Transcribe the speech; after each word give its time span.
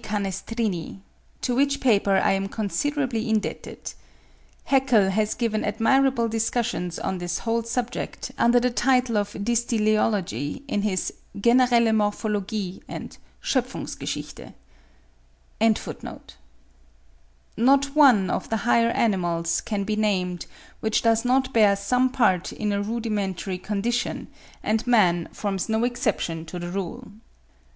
Canestrini, 0.00 1.00
to 1.42 1.56
which 1.56 1.80
paper 1.80 2.18
I 2.18 2.30
am 2.30 2.46
considerably 2.46 3.28
indebted. 3.28 3.94
Haeckel 4.66 5.10
has 5.10 5.34
given 5.34 5.64
admirable 5.64 6.28
discussions 6.28 7.00
on 7.00 7.18
this 7.18 7.40
whole 7.40 7.64
subject, 7.64 8.30
under 8.38 8.60
the 8.60 8.70
title 8.70 9.16
of 9.18 9.32
Dysteleology, 9.32 10.62
in 10.68 10.82
his 10.82 11.12
'Generelle 11.36 11.90
Morphologie' 11.92 12.80
and 12.86 13.18
'Schöpfungsgeschichte.') 13.42 14.54
Not 17.56 17.84
one 17.96 18.30
of 18.30 18.50
the 18.50 18.56
higher 18.58 18.90
animals 18.90 19.60
can 19.60 19.82
be 19.82 19.96
named 19.96 20.46
which 20.78 21.02
does 21.02 21.24
not 21.24 21.52
bear 21.52 21.74
some 21.74 22.10
part 22.10 22.52
in 22.52 22.70
a 22.70 22.80
rudimentary 22.82 23.58
condition; 23.58 24.28
and 24.62 24.86
man 24.86 25.28
forms 25.32 25.68
no 25.68 25.82
exception 25.82 26.44
to 26.46 26.60
the 26.60 26.70
rule. 26.70 27.10